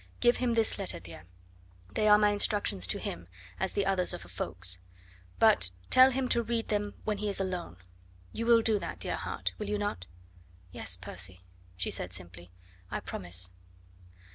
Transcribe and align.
Give 0.19 0.37
him 0.37 0.55
this 0.55 0.79
letter, 0.79 0.99
dear; 0.99 1.25
they 1.91 2.07
are 2.07 2.17
my 2.17 2.31
instructions 2.31 2.87
to 2.87 2.97
him, 2.97 3.27
as 3.59 3.73
the 3.73 3.85
others 3.85 4.15
are 4.15 4.17
for 4.17 4.29
Ffoulkes; 4.29 4.79
but 5.37 5.69
tell 5.91 6.09
him 6.09 6.27
to 6.29 6.41
read 6.41 6.69
them 6.69 6.95
when 7.03 7.19
he 7.19 7.29
is 7.29 7.39
all 7.39 7.45
alone. 7.45 7.77
You 8.33 8.47
will 8.47 8.63
do 8.63 8.79
that, 8.79 8.97
dear 8.99 9.17
heart, 9.17 9.53
will 9.59 9.69
you 9.69 9.77
not?" 9.77 10.07
"Yes, 10.71 10.97
Percy," 10.97 11.43
she 11.77 11.91
said 11.91 12.13
simply. 12.13 12.49
"I 12.89 12.99
promise." 12.99 13.51